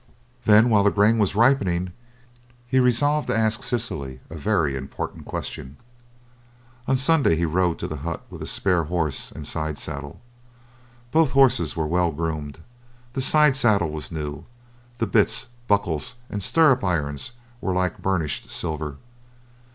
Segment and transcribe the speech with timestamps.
[0.45, 1.91] Then while the grain was ripening
[2.65, 5.77] he resolved to ask Cecily a very important question.
[6.85, 10.19] One Sunday he rode to the hut with a spare horse and side saddle.
[11.11, 12.61] Both horses were well groomed,
[13.13, 14.45] the side saddle was new,
[14.97, 18.97] the bits, buckles, and stirrup irons were like burnished silver.